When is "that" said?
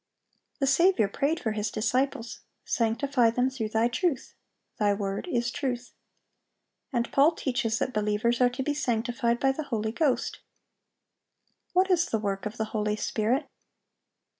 7.77-7.93